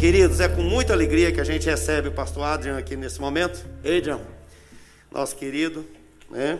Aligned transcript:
Queridos, 0.00 0.40
é 0.40 0.48
com 0.48 0.62
muita 0.62 0.94
alegria 0.94 1.30
que 1.30 1.42
a 1.42 1.44
gente 1.44 1.66
recebe 1.66 2.08
o 2.08 2.12
pastor 2.12 2.44
Adrian 2.44 2.78
aqui 2.78 2.96
nesse 2.96 3.20
momento. 3.20 3.62
Adrian, 3.80 4.18
nosso 5.10 5.36
querido, 5.36 5.86
né? 6.30 6.58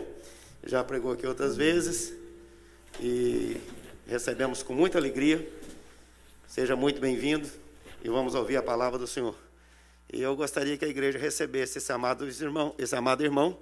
Já 0.63 0.85
pregou 0.85 1.11
aqui 1.13 1.27
outras 1.27 1.57
vezes 1.57 2.13
e 3.01 3.59
recebemos 4.07 4.63
com 4.63 4.75
muita 4.75 4.99
alegria. 4.99 5.51
Seja 6.47 6.77
muito 6.77 7.01
bem-vindo 7.01 7.49
e 8.05 8.11
vamos 8.11 8.35
ouvir 8.35 8.59
a 8.59 8.63
palavra 8.63 8.99
do 8.99 9.07
Senhor. 9.07 9.35
E 10.13 10.21
eu 10.21 10.37
gostaria 10.37 10.77
que 10.77 10.85
a 10.85 10.89
igreja 10.89 11.19
recebesse 11.19 11.79
esse 11.79 11.91
amado 11.91 12.29
irmão, 12.29 12.75
esse 12.77 12.95
amado 12.95 13.25
irmão 13.25 13.59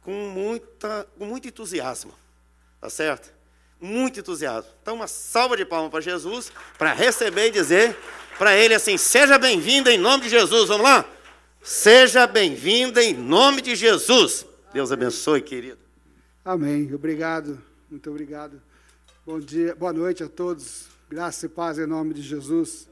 com, 0.00 0.10
muita, 0.10 1.06
com 1.16 1.24
muito 1.24 1.46
entusiasmo, 1.46 2.12
tá 2.80 2.90
certo? 2.90 3.32
Muito 3.80 4.20
entusiasmo. 4.20 4.70
Então, 4.82 4.94
uma 4.94 5.06
salva 5.06 5.56
de 5.56 5.64
palmas 5.64 5.90
para 5.90 6.00
Jesus, 6.00 6.50
para 6.78 6.92
receber 6.92 7.48
e 7.48 7.50
dizer 7.50 7.96
para 8.38 8.56
ele 8.56 8.74
assim: 8.74 8.96
seja 8.96 9.38
bem-vindo 9.38 9.90
em 9.90 9.98
nome 9.98 10.24
de 10.24 10.30
Jesus. 10.30 10.68
Vamos 10.68 10.84
lá? 10.84 11.08
Seja 11.62 12.26
bem-vindo 12.26 13.00
em 13.00 13.14
nome 13.14 13.62
de 13.62 13.74
Jesus. 13.74 14.46
Deus 14.72 14.92
abençoe, 14.92 15.40
querido. 15.40 15.78
Amém. 16.44 16.92
Obrigado. 16.94 17.60
Muito 17.90 18.10
obrigado. 18.10 18.60
Bom 19.24 19.40
dia, 19.40 19.74
boa 19.74 19.92
noite 19.92 20.22
a 20.22 20.28
todos. 20.28 20.88
Graça 21.08 21.46
e 21.46 21.48
paz 21.48 21.78
em 21.78 21.86
nome 21.86 22.12
de 22.12 22.22
Jesus. 22.22 22.88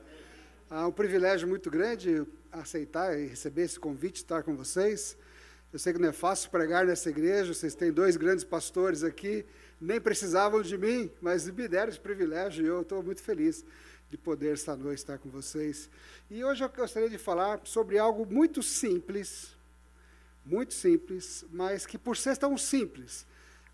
É 0.70 0.76
um 0.86 0.92
privilégio 0.92 1.46
muito 1.46 1.70
grande 1.70 2.24
aceitar 2.50 3.18
e 3.18 3.26
receber 3.26 3.62
esse 3.62 3.78
convite, 3.78 4.16
estar 4.16 4.42
com 4.42 4.56
vocês. 4.56 5.16
Eu 5.72 5.78
sei 5.78 5.92
que 5.92 5.98
não 5.98 6.08
é 6.08 6.12
fácil 6.12 6.50
pregar 6.50 6.86
nessa 6.86 7.10
igreja, 7.10 7.52
vocês 7.52 7.74
têm 7.74 7.90
dois 7.90 8.16
grandes 8.16 8.44
pastores 8.44 9.02
aqui, 9.02 9.44
nem 9.82 10.00
precisavam 10.00 10.62
de 10.62 10.78
mim, 10.78 11.10
mas 11.20 11.50
me 11.50 11.66
deram 11.66 11.90
esse 11.90 11.98
privilégio 11.98 12.64
e 12.64 12.68
eu 12.68 12.82
estou 12.82 13.02
muito 13.02 13.20
feliz 13.20 13.64
de 14.08 14.16
poder 14.16 14.52
esta 14.52 14.76
noite 14.76 14.98
estar 14.98 15.18
com 15.18 15.28
vocês. 15.28 15.90
E 16.30 16.44
hoje 16.44 16.62
eu 16.62 16.68
gostaria 16.68 17.10
de 17.10 17.18
falar 17.18 17.60
sobre 17.64 17.98
algo 17.98 18.24
muito 18.24 18.62
simples, 18.62 19.56
muito 20.46 20.72
simples, 20.72 21.44
mas 21.50 21.84
que 21.84 21.98
por 21.98 22.16
ser 22.16 22.36
tão 22.36 22.56
simples, 22.56 23.26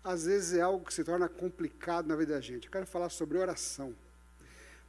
às 0.03 0.25
vezes 0.25 0.57
é 0.57 0.61
algo 0.61 0.83
que 0.83 0.93
se 0.93 1.03
torna 1.03 1.29
complicado 1.29 2.07
na 2.07 2.15
vida 2.15 2.33
da 2.33 2.41
gente. 2.41 2.65
Eu 2.65 2.71
quero 2.71 2.87
falar 2.87 3.09
sobre 3.09 3.37
oração. 3.37 3.89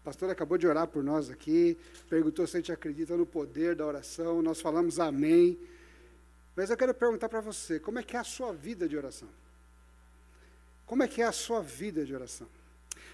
O 0.01 0.05
pastor 0.05 0.31
acabou 0.31 0.57
de 0.57 0.67
orar 0.67 0.87
por 0.87 1.05
nós 1.05 1.29
aqui, 1.29 1.77
perguntou 2.09 2.47
se 2.47 2.57
a 2.57 2.61
gente 2.61 2.73
acredita 2.73 3.15
no 3.15 3.27
poder 3.27 3.75
da 3.75 3.85
oração, 3.85 4.41
nós 4.41 4.59
falamos 4.59 4.99
amém. 4.99 5.59
Mas 6.57 6.71
eu 6.71 6.77
quero 6.79 6.95
perguntar 6.95 7.29
para 7.29 7.43
você, 7.43 7.79
como 7.79 7.99
é 7.99 8.03
que 8.03 8.17
é 8.17 8.21
a 8.21 8.25
sua 8.25 8.55
vida 8.55 8.89
de 8.89 8.97
oração? 8.97 9.29
Como 10.91 11.05
é 11.05 11.07
que 11.07 11.23
é 11.23 11.25
a 11.25 11.31
sua 11.31 11.63
vida 11.63 12.05
de 12.05 12.13
oração? 12.13 12.49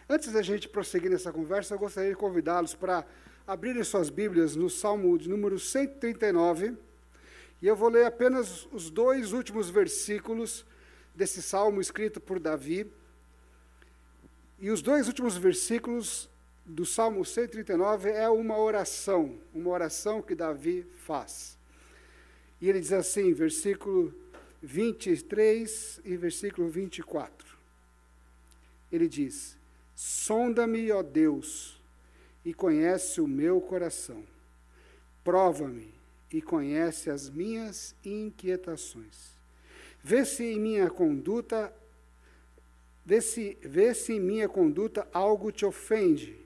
Antes 0.08 0.32
da 0.32 0.41
gente 0.41 0.66
prosseguir 0.66 1.10
nessa 1.10 1.30
conversa, 1.30 1.74
eu 1.74 1.78
gostaria 1.78 2.08
de 2.08 2.16
convidá-los 2.16 2.74
para 2.74 3.05
abrirem 3.46 3.84
suas 3.84 4.08
Bíblias 4.08 4.56
no 4.56 4.70
Salmo 4.70 5.18
de 5.18 5.28
número 5.28 5.58
139, 5.58 6.74
e 7.60 7.66
eu 7.66 7.77
vou 7.77 7.91
ler 7.91 8.06
apenas 8.06 8.66
os 8.72 8.88
dois 8.88 9.34
últimos 9.34 9.68
versículos 9.68 10.64
desse 11.14 11.42
salmo 11.42 11.78
escrito 11.78 12.18
por 12.18 12.41
Davi. 12.41 12.91
E 14.58 14.70
os 14.70 14.80
dois 14.80 15.06
últimos 15.06 15.36
versículos 15.36 16.30
do 16.64 16.86
Salmo 16.86 17.27
139 17.27 18.08
é 18.08 18.27
uma 18.30 18.56
oração, 18.58 19.38
uma 19.52 19.68
oração 19.68 20.22
que 20.22 20.34
Davi 20.34 20.86
faz. 21.05 21.58
E 22.58 22.70
ele 22.70 22.80
diz 22.80 22.94
assim, 22.94 23.34
versículo 23.34 24.14
23 24.62 26.00
e 26.06 26.16
versículo 26.16 26.70
24. 26.70 27.55
Ele 28.91 29.09
diz: 29.09 29.56
Sonda-me, 29.95 30.91
ó 30.92 31.03
Deus, 31.03 31.81
e 32.45 32.53
conhece 32.53 33.20
o 33.20 33.27
meu 33.27 33.61
coração. 33.61 34.23
Prova-me 35.25 35.92
e 36.33 36.41
conhece 36.42 37.11
as 37.11 37.29
minhas 37.29 37.95
inquietações. 38.05 39.37
Vê 40.03 40.25
se 40.25 40.45
em 40.45 40.61
minha 40.61 40.89
conduta 40.91 41.73
vê 43.05 43.20
se, 43.20 43.57
vê 43.63 43.95
se 43.95 44.14
em 44.14 44.20
minha 44.20 44.48
conduta 44.48 45.07
algo 45.13 45.52
te 45.52 45.64
ofende 45.64 46.36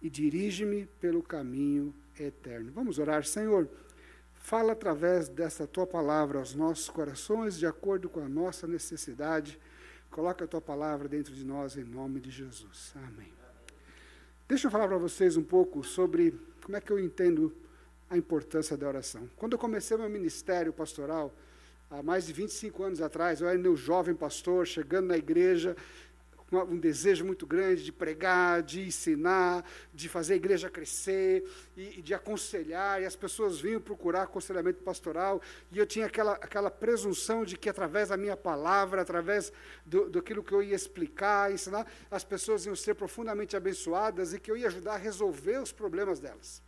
e 0.00 0.08
dirige-me 0.08 0.86
pelo 1.00 1.22
caminho 1.22 1.94
eterno. 2.18 2.72
Vamos 2.72 2.98
orar, 2.98 3.24
Senhor. 3.24 3.68
Fala 4.34 4.72
através 4.72 5.28
dessa 5.28 5.66
tua 5.66 5.86
palavra 5.86 6.38
aos 6.38 6.54
nossos 6.54 6.88
corações, 6.88 7.58
de 7.58 7.66
acordo 7.66 8.08
com 8.08 8.20
a 8.20 8.28
nossa 8.28 8.66
necessidade 8.66 9.58
Coloca 10.10 10.44
a 10.44 10.48
tua 10.48 10.60
palavra 10.60 11.08
dentro 11.08 11.34
de 11.34 11.44
nós 11.44 11.76
em 11.76 11.84
nome 11.84 12.20
de 12.20 12.30
Jesus. 12.30 12.92
Amém. 12.96 13.32
Deixa 14.48 14.68
eu 14.68 14.70
falar 14.70 14.86
para 14.86 14.98
vocês 14.98 15.36
um 15.36 15.42
pouco 15.42 15.82
sobre 15.82 16.38
como 16.62 16.76
é 16.76 16.80
que 16.80 16.90
eu 16.90 16.98
entendo 16.98 17.54
a 18.08 18.16
importância 18.16 18.76
da 18.76 18.86
oração. 18.86 19.28
Quando 19.36 19.54
eu 19.54 19.58
comecei 19.58 19.96
meu 19.96 20.08
ministério 20.08 20.72
pastoral, 20.72 21.34
há 21.90 22.02
mais 22.02 22.26
de 22.26 22.32
25 22.32 22.82
anos 22.82 23.00
atrás, 23.00 23.40
eu 23.40 23.48
era 23.48 23.58
um 23.58 23.76
jovem 23.76 24.14
pastor, 24.14 24.66
chegando 24.66 25.08
na 25.08 25.16
igreja, 25.16 25.76
um 26.52 26.78
desejo 26.78 27.24
muito 27.24 27.44
grande 27.44 27.84
de 27.84 27.92
pregar, 27.92 28.62
de 28.62 28.86
ensinar, 28.86 29.64
de 29.92 30.08
fazer 30.08 30.34
a 30.34 30.36
igreja 30.36 30.70
crescer 30.70 31.44
e, 31.76 32.00
de 32.00 32.14
aconselhar, 32.14 33.02
e 33.02 33.04
as 33.04 33.16
pessoas 33.16 33.58
vinham 33.60 33.80
procurar 33.80 34.22
aconselhamento 34.22 34.82
pastoral, 34.82 35.42
e 35.72 35.78
eu 35.78 35.86
tinha 35.86 36.06
aquela, 36.06 36.34
aquela 36.34 36.70
presunção 36.70 37.44
de 37.44 37.56
que 37.56 37.68
através 37.68 38.10
da 38.10 38.16
minha 38.16 38.36
palavra, 38.36 39.02
através 39.02 39.52
do, 39.84 40.08
daquilo 40.08 40.42
que 40.42 40.52
eu 40.52 40.62
ia 40.62 40.76
explicar, 40.76 41.52
ensinar, 41.52 41.86
as 42.10 42.22
pessoas 42.22 42.64
iam 42.64 42.76
ser 42.76 42.94
profundamente 42.94 43.56
abençoadas 43.56 44.32
e 44.32 44.38
que 44.38 44.50
eu 44.50 44.56
ia 44.56 44.68
ajudar 44.68 44.94
a 44.94 44.98
resolver 44.98 45.58
os 45.58 45.72
problemas 45.72 46.20
delas. 46.20 46.62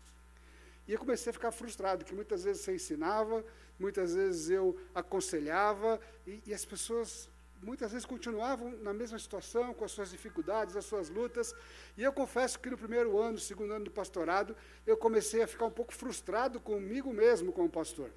E 0.89 0.93
eu 0.93 0.99
comecei 0.99 1.31
a 1.31 1.34
ficar 1.34 1.53
frustrado, 1.53 2.05
que 2.05 2.15
muitas 2.15 2.43
vezes 2.43 2.66
eu 2.66 2.75
ensinava, 2.75 3.45
muitas 3.78 4.15
vezes 4.15 4.50
eu 4.50 4.77
aconselhava, 4.93 6.00
e, 6.27 6.43
e 6.47 6.55
as 6.55 6.65
pessoas 6.65 7.28
muitas 7.62 7.92
vezes 7.92 8.06
continuavam 8.06 8.70
na 8.82 8.92
mesma 8.92 9.19
situação, 9.19 9.74
com 9.74 9.84
as 9.84 9.92
suas 9.92 10.10
dificuldades, 10.10 10.76
as 10.76 10.84
suas 10.84 11.08
lutas. 11.08 11.54
E 11.96 12.02
eu 12.02 12.12
confesso 12.12 12.58
que 12.58 12.70
no 12.70 12.78
primeiro 12.78 13.19
ano, 13.19 13.38
segundo 13.38 13.72
ano 13.72 13.84
de 13.84 13.91
pastorado, 13.91 14.56
eu 14.86 14.96
comecei 14.96 15.42
a 15.42 15.46
ficar 15.46 15.66
um 15.66 15.70
pouco 15.70 15.92
frustrado 15.92 16.60
comigo 16.60 17.12
mesmo 17.12 17.52
como 17.52 17.68
pastor. 17.68 18.10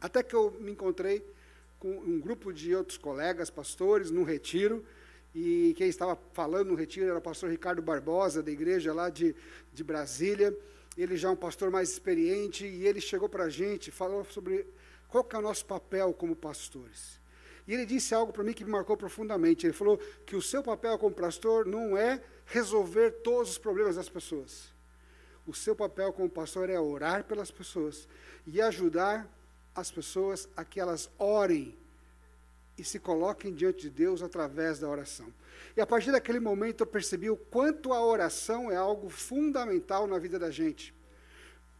Até 0.00 0.22
que 0.22 0.34
eu 0.34 0.50
me 0.60 0.72
encontrei 0.72 1.24
com 1.78 1.90
um 1.90 2.20
grupo 2.20 2.52
de 2.52 2.74
outros 2.74 2.98
colegas 2.98 3.50
pastores 3.50 4.10
num 4.10 4.24
retiro, 4.24 4.84
e 5.34 5.74
quem 5.76 5.88
estava 5.88 6.18
falando 6.32 6.68
no 6.68 6.74
retiro 6.74 7.06
era 7.06 7.18
o 7.18 7.22
pastor 7.22 7.50
Ricardo 7.50 7.80
Barbosa, 7.80 8.42
da 8.42 8.50
igreja 8.50 8.92
lá 8.92 9.08
de, 9.08 9.34
de 9.72 9.84
Brasília. 9.84 10.56
Ele 10.96 11.16
já 11.16 11.28
é 11.28 11.30
um 11.30 11.36
pastor 11.36 11.70
mais 11.70 11.90
experiente, 11.90 12.66
e 12.66 12.86
ele 12.86 13.00
chegou 13.00 13.28
para 13.28 13.44
a 13.44 13.48
gente, 13.48 13.90
falou 13.90 14.24
sobre 14.24 14.66
qual 15.08 15.22
que 15.22 15.36
é 15.36 15.38
o 15.38 15.42
nosso 15.42 15.64
papel 15.64 16.12
como 16.12 16.34
pastores. 16.34 17.19
E 17.70 17.74
ele 17.74 17.86
disse 17.86 18.12
algo 18.12 18.32
para 18.32 18.42
mim 18.42 18.52
que 18.52 18.64
me 18.64 18.72
marcou 18.72 18.96
profundamente. 18.96 19.64
Ele 19.64 19.72
falou 19.72 19.96
que 20.26 20.34
o 20.34 20.42
seu 20.42 20.60
papel 20.60 20.98
como 20.98 21.14
pastor 21.14 21.64
não 21.64 21.96
é 21.96 22.20
resolver 22.44 23.12
todos 23.22 23.52
os 23.52 23.58
problemas 23.58 23.94
das 23.94 24.08
pessoas. 24.08 24.72
O 25.46 25.54
seu 25.54 25.76
papel 25.76 26.12
como 26.12 26.28
pastor 26.28 26.68
é 26.68 26.80
orar 26.80 27.22
pelas 27.22 27.48
pessoas 27.52 28.08
e 28.44 28.60
ajudar 28.60 29.24
as 29.72 29.88
pessoas 29.88 30.48
a 30.56 30.64
que 30.64 30.80
elas 30.80 31.08
orem 31.16 31.78
e 32.76 32.82
se 32.82 32.98
coloquem 32.98 33.54
diante 33.54 33.82
de 33.82 33.90
Deus 33.90 34.20
através 34.20 34.80
da 34.80 34.88
oração. 34.88 35.32
E 35.76 35.80
a 35.80 35.86
partir 35.86 36.10
daquele 36.10 36.40
momento 36.40 36.80
eu 36.80 36.88
percebi 36.88 37.30
o 37.30 37.36
quanto 37.36 37.92
a 37.92 38.04
oração 38.04 38.68
é 38.68 38.74
algo 38.74 39.08
fundamental 39.08 40.08
na 40.08 40.18
vida 40.18 40.40
da 40.40 40.50
gente. 40.50 40.92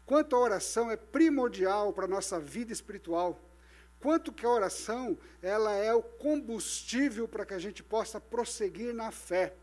Quanto 0.06 0.36
a 0.36 0.38
oração 0.38 0.88
é 0.88 0.96
primordial 0.96 1.92
para 1.92 2.04
a 2.04 2.08
nossa 2.08 2.38
vida 2.38 2.72
espiritual 2.72 3.49
quanto 4.00 4.32
que 4.32 4.44
a 4.44 4.50
oração 4.50 5.16
ela 5.42 5.72
é 5.74 5.92
o 5.94 6.02
combustível 6.02 7.28
para 7.28 7.44
que 7.44 7.54
a 7.54 7.58
gente 7.58 7.82
possa 7.82 8.20
prosseguir 8.20 8.94
na 8.94 9.10
fé. 9.10 9.54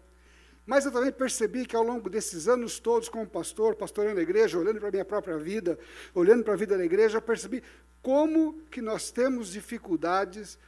Mas 0.65 0.85
eu 0.85 0.91
também 0.91 1.11
percebi 1.11 1.65
que 1.65 1.75
ao 1.75 1.83
longo 1.83 2.09
desses 2.09 2.47
anos 2.47 2.77
todos, 2.77 3.07
como 3.07 3.25
pastor, 3.25 3.75
pastoreando 3.75 4.19
a 4.19 4.23
igreja, 4.23 4.57
olhando 4.57 4.79
para 4.79 4.89
a 4.89 4.91
minha 4.91 5.05
própria 5.05 5.37
vida, 5.37 5.79
olhando 6.13 6.43
para 6.43 6.53
a 6.53 6.57
vida 6.57 6.77
da 6.77 6.83
igreja, 6.83 7.17
eu 7.17 7.21
percebi 7.21 7.63
como 8.01 8.61
que 8.69 8.81
nós 8.81 9.09
temos 9.09 9.51
dificuldades 9.51 10.59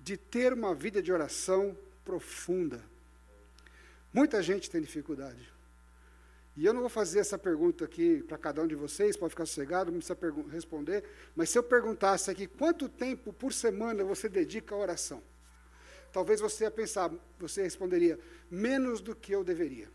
de 0.00 0.16
ter 0.16 0.52
uma 0.52 0.74
vida 0.74 1.02
de 1.02 1.12
oração 1.12 1.76
profunda. 2.04 2.80
Muita 4.12 4.42
gente 4.42 4.70
tem 4.70 4.80
dificuldade. 4.80 5.57
E 6.58 6.66
eu 6.66 6.72
não 6.72 6.80
vou 6.80 6.90
fazer 6.90 7.20
essa 7.20 7.38
pergunta 7.38 7.84
aqui 7.84 8.20
para 8.24 8.36
cada 8.36 8.60
um 8.60 8.66
de 8.66 8.74
vocês, 8.74 9.16
pode 9.16 9.30
ficar 9.30 9.46
sossegado, 9.46 9.92
não 9.92 10.00
precisa 10.00 10.18
responder, 10.50 11.04
mas 11.36 11.50
se 11.50 11.56
eu 11.56 11.62
perguntasse 11.62 12.32
aqui 12.32 12.48
quanto 12.48 12.88
tempo 12.88 13.32
por 13.32 13.52
semana 13.52 14.02
você 14.02 14.28
dedica 14.28 14.74
à 14.74 14.78
oração, 14.78 15.22
talvez 16.12 16.40
você 16.40 16.64
ia 16.64 16.70
pensar, 16.72 17.12
você 17.38 17.62
responderia, 17.62 18.18
menos 18.50 19.00
do 19.00 19.14
que 19.14 19.30
eu 19.30 19.44
deveria. 19.44 19.88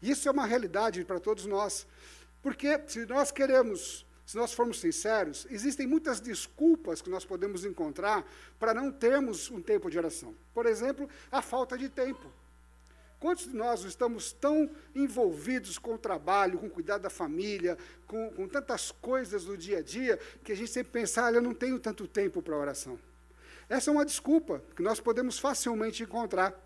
Isso 0.00 0.26
é 0.30 0.32
uma 0.32 0.46
realidade 0.46 1.04
para 1.04 1.20
todos 1.20 1.44
nós, 1.44 1.86
porque 2.40 2.80
se 2.86 3.04
nós 3.04 3.30
queremos, 3.30 4.06
se 4.24 4.38
nós 4.38 4.54
formos 4.54 4.80
sinceros, 4.80 5.46
existem 5.50 5.86
muitas 5.86 6.20
desculpas 6.20 7.02
que 7.02 7.10
nós 7.10 7.26
podemos 7.26 7.66
encontrar 7.66 8.26
para 8.58 8.72
não 8.72 8.90
termos 8.90 9.50
um 9.50 9.60
tempo 9.60 9.90
de 9.90 9.98
oração. 9.98 10.34
Por 10.54 10.64
exemplo, 10.64 11.06
a 11.30 11.42
falta 11.42 11.76
de 11.76 11.90
tempo. 11.90 12.32
Quantos 13.20 13.48
de 13.48 13.54
nós 13.54 13.84
estamos 13.84 14.32
tão 14.32 14.70
envolvidos 14.94 15.78
com 15.78 15.94
o 15.94 15.98
trabalho, 15.98 16.58
com 16.58 16.68
o 16.68 16.70
cuidado 16.70 17.02
da 17.02 17.10
família, 17.10 17.76
com, 18.06 18.30
com 18.30 18.48
tantas 18.48 18.90
coisas 18.90 19.44
do 19.44 19.58
dia 19.58 19.78
a 19.78 19.82
dia, 19.82 20.18
que 20.42 20.52
a 20.52 20.56
gente 20.56 20.70
sempre 20.70 20.90
pensa, 20.90 21.26
ah, 21.26 21.30
eu 21.30 21.42
não 21.42 21.52
tenho 21.52 21.78
tanto 21.78 22.08
tempo 22.08 22.40
para 22.40 22.56
oração. 22.56 22.98
Essa 23.68 23.90
é 23.90 23.92
uma 23.92 24.06
desculpa 24.06 24.62
que 24.74 24.82
nós 24.82 25.00
podemos 25.00 25.38
facilmente 25.38 26.02
encontrar. 26.02 26.58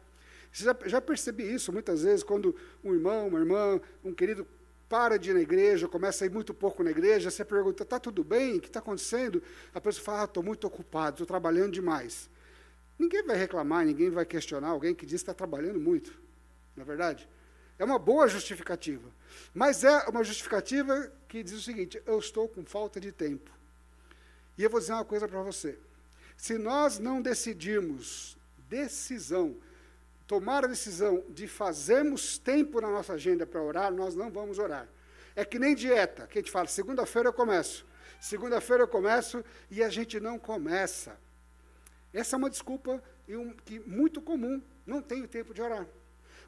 Já, 0.52 0.76
já 0.86 1.00
percebi 1.00 1.42
isso 1.52 1.72
muitas 1.72 2.04
vezes, 2.04 2.22
quando 2.22 2.54
um 2.84 2.94
irmão, 2.94 3.26
uma 3.26 3.40
irmã, 3.40 3.80
um 4.04 4.14
querido 4.14 4.46
para 4.88 5.18
de 5.18 5.30
ir 5.30 5.34
na 5.34 5.40
igreja, 5.40 5.88
começa 5.88 6.24
a 6.24 6.26
ir 6.26 6.30
muito 6.30 6.54
pouco 6.54 6.84
na 6.84 6.92
igreja, 6.92 7.32
você 7.32 7.44
pergunta, 7.44 7.82
está 7.82 7.98
tudo 7.98 8.22
bem? 8.22 8.58
O 8.58 8.60
que 8.60 8.68
está 8.68 8.78
acontecendo? 8.78 9.42
A 9.74 9.80
pessoa 9.80 10.04
fala, 10.04 10.22
ah, 10.22 10.24
estou 10.26 10.42
muito 10.42 10.68
ocupado, 10.68 11.14
estou 11.14 11.26
trabalhando 11.26 11.72
demais. 11.72 12.30
Ninguém 12.96 13.24
vai 13.24 13.36
reclamar, 13.36 13.84
ninguém 13.84 14.08
vai 14.08 14.24
questionar 14.24 14.68
alguém 14.68 14.94
que 14.94 15.04
diz 15.04 15.20
que 15.20 15.24
está 15.24 15.34
trabalhando 15.34 15.80
muito. 15.80 16.22
Não 16.76 16.82
é 16.82 16.86
verdade? 16.86 17.28
É 17.78 17.84
uma 17.84 17.98
boa 17.98 18.28
justificativa. 18.28 19.10
Mas 19.52 19.84
é 19.84 20.08
uma 20.08 20.22
justificativa 20.22 21.12
que 21.28 21.42
diz 21.42 21.54
o 21.54 21.62
seguinte: 21.62 22.02
eu 22.06 22.18
estou 22.18 22.48
com 22.48 22.64
falta 22.64 23.00
de 23.00 23.12
tempo. 23.12 23.50
E 24.56 24.62
eu 24.62 24.70
vou 24.70 24.80
dizer 24.80 24.92
uma 24.92 25.04
coisa 25.04 25.26
para 25.26 25.42
você. 25.42 25.78
Se 26.36 26.58
nós 26.58 26.98
não 26.98 27.20
decidirmos 27.20 28.36
decisão, 28.68 29.56
tomar 30.26 30.64
a 30.64 30.68
decisão 30.68 31.24
de 31.28 31.46
fazermos 31.46 32.38
tempo 32.38 32.80
na 32.80 32.90
nossa 32.90 33.14
agenda 33.14 33.46
para 33.46 33.62
orar, 33.62 33.92
nós 33.92 34.14
não 34.14 34.30
vamos 34.30 34.58
orar. 34.58 34.88
É 35.36 35.44
que 35.44 35.58
nem 35.58 35.74
dieta, 35.74 36.26
que 36.26 36.38
a 36.38 36.40
gente 36.40 36.50
fala, 36.50 36.68
segunda-feira 36.68 37.28
eu 37.28 37.32
começo. 37.32 37.84
Segunda-feira 38.20 38.84
eu 38.84 38.88
começo 38.88 39.44
e 39.70 39.82
a 39.82 39.88
gente 39.88 40.20
não 40.20 40.38
começa. 40.38 41.16
Essa 42.12 42.36
é 42.36 42.38
uma 42.38 42.48
desculpa 42.48 43.02
que 43.64 43.80
muito 43.80 44.22
comum, 44.22 44.62
não 44.86 45.02
tenho 45.02 45.26
tempo 45.26 45.52
de 45.52 45.60
orar. 45.60 45.86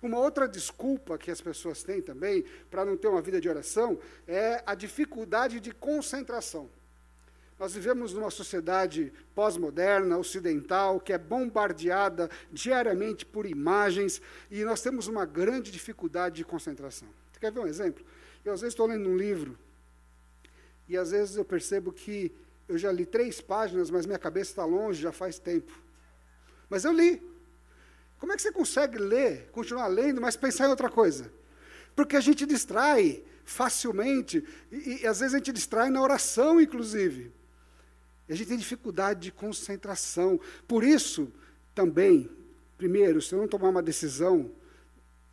Uma 0.02 0.18
outra 0.18 0.46
desculpa 0.46 1.18
que 1.18 1.30
as 1.30 1.40
pessoas 1.40 1.82
têm 1.82 2.02
também 2.02 2.44
para 2.70 2.84
não 2.84 2.96
ter 2.96 3.08
uma 3.08 3.22
vida 3.22 3.40
de 3.40 3.48
oração 3.48 3.98
é 4.26 4.62
a 4.66 4.74
dificuldade 4.74 5.60
de 5.60 5.72
concentração. 5.72 6.68
Nós 7.58 7.72
vivemos 7.72 8.12
numa 8.12 8.30
sociedade 8.30 9.10
pós-moderna, 9.34 10.18
ocidental, 10.18 11.00
que 11.00 11.12
é 11.12 11.18
bombardeada 11.18 12.28
diariamente 12.52 13.24
por 13.24 13.46
imagens, 13.46 14.20
e 14.50 14.62
nós 14.62 14.82
temos 14.82 15.06
uma 15.06 15.24
grande 15.24 15.70
dificuldade 15.70 16.36
de 16.36 16.44
concentração. 16.44 17.08
Você 17.32 17.40
quer 17.40 17.50
ver 17.50 17.60
um 17.60 17.66
exemplo? 17.66 18.04
Eu, 18.44 18.52
às 18.52 18.60
vezes, 18.60 18.74
estou 18.74 18.86
lendo 18.86 19.08
um 19.08 19.16
livro, 19.16 19.58
e 20.86 20.96
às 20.96 21.10
vezes 21.10 21.36
eu 21.36 21.44
percebo 21.44 21.92
que 21.92 22.30
eu 22.68 22.76
já 22.76 22.92
li 22.92 23.06
três 23.06 23.40
páginas, 23.40 23.90
mas 23.90 24.06
minha 24.06 24.18
cabeça 24.18 24.50
está 24.50 24.64
longe 24.64 25.00
já 25.00 25.12
faz 25.12 25.38
tempo. 25.38 25.72
Mas 26.68 26.84
eu 26.84 26.92
li. 26.92 27.35
Como 28.18 28.32
é 28.32 28.36
que 28.36 28.42
você 28.42 28.52
consegue 28.52 28.98
ler, 28.98 29.48
continuar 29.52 29.86
lendo, 29.88 30.20
mas 30.20 30.36
pensar 30.36 30.66
em 30.66 30.70
outra 30.70 30.88
coisa? 30.88 31.30
Porque 31.94 32.16
a 32.16 32.20
gente 32.20 32.46
distrai 32.46 33.22
facilmente, 33.44 34.44
e, 34.72 35.02
e 35.02 35.06
às 35.06 35.20
vezes 35.20 35.34
a 35.34 35.38
gente 35.38 35.52
distrai 35.52 35.88
na 35.90 36.02
oração, 36.02 36.60
inclusive. 36.60 37.32
E 38.28 38.32
a 38.32 38.36
gente 38.36 38.48
tem 38.48 38.58
dificuldade 38.58 39.20
de 39.20 39.32
concentração. 39.32 40.40
Por 40.66 40.82
isso, 40.82 41.32
também, 41.74 42.28
primeiro, 42.76 43.22
se 43.22 43.34
eu 43.34 43.38
não 43.38 43.46
tomar 43.46 43.68
uma 43.68 43.82
decisão, 43.82 44.50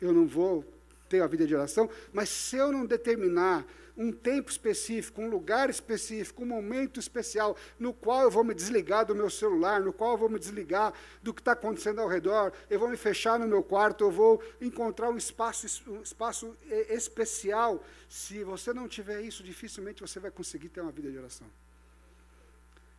eu 0.00 0.12
não 0.12 0.26
vou 0.26 0.64
ter 1.08 1.22
a 1.22 1.26
vida 1.26 1.46
de 1.46 1.54
oração, 1.54 1.88
mas 2.12 2.28
se 2.28 2.56
eu 2.56 2.70
não 2.70 2.86
determinar 2.86 3.66
um 3.96 4.10
tempo 4.10 4.50
específico, 4.50 5.20
um 5.20 5.28
lugar 5.28 5.70
específico, 5.70 6.42
um 6.42 6.46
momento 6.46 6.98
especial, 6.98 7.56
no 7.78 7.92
qual 7.92 8.22
eu 8.22 8.30
vou 8.30 8.42
me 8.42 8.54
desligar 8.54 9.06
do 9.06 9.14
meu 9.14 9.30
celular, 9.30 9.80
no 9.80 9.92
qual 9.92 10.12
eu 10.12 10.18
vou 10.18 10.28
me 10.28 10.38
desligar 10.38 10.92
do 11.22 11.32
que 11.32 11.40
está 11.40 11.52
acontecendo 11.52 12.00
ao 12.00 12.08
redor, 12.08 12.52
eu 12.68 12.78
vou 12.78 12.88
me 12.88 12.96
fechar 12.96 13.38
no 13.38 13.46
meu 13.46 13.62
quarto, 13.62 14.04
eu 14.04 14.10
vou 14.10 14.42
encontrar 14.60 15.10
um 15.10 15.16
espaço, 15.16 15.90
um 15.90 16.02
espaço 16.02 16.56
eh, 16.68 16.94
especial. 16.94 17.82
Se 18.08 18.42
você 18.42 18.72
não 18.72 18.88
tiver 18.88 19.20
isso, 19.20 19.42
dificilmente 19.42 20.00
você 20.00 20.18
vai 20.18 20.30
conseguir 20.30 20.68
ter 20.68 20.80
uma 20.80 20.92
vida 20.92 21.10
de 21.10 21.18
oração. 21.18 21.46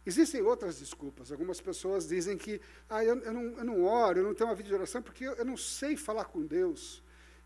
Existem 0.05 0.41
outras 0.41 0.77
desculpas. 0.79 1.31
Algumas 1.31 1.59
pessoas 1.59 2.07
dizem 2.07 2.37
que 2.37 2.61
ah, 2.87 3.03
eu, 3.03 3.17
eu, 3.19 3.33
não, 3.33 3.43
eu 3.57 3.65
não 3.65 3.83
oro, 3.83 4.19
eu 4.19 4.23
não 4.23 4.35
tenho 4.35 4.49
uma 4.49 4.55
vida 4.55 4.69
de 4.69 4.75
oração 4.75 5.01
porque 5.01 5.25
eu, 5.25 5.33
eu 5.33 5.43
não 5.43 5.57
sei 5.57 5.97
falar 5.97 6.25
com 6.25 6.45
Deus. 6.45 7.03